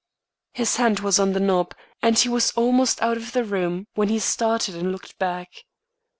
[0.53, 4.09] His hand was on the knob, and he was almost out of the room when
[4.09, 5.51] he started and looked back.